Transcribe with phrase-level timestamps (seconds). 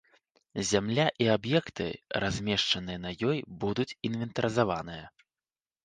[0.69, 1.87] Зямля і аб'екты,
[2.25, 5.05] размешчаныя на ёй, будуць інвентарызаваныя.